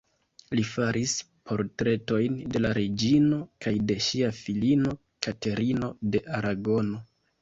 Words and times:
Li 0.59 0.61
faris 0.67 1.11
portretojn 1.49 2.39
de 2.55 2.61
la 2.65 2.71
reĝino 2.77 3.41
kaj 3.67 3.75
de 3.91 3.99
ŝia 4.07 4.33
filino 4.39 4.95
Katerino 5.27 5.93
de 6.17 6.27
Aragono. 6.41 7.05